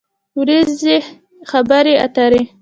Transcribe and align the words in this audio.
ورځنۍ 0.39 0.97
خبری 1.51 1.93
اتری 2.05 2.41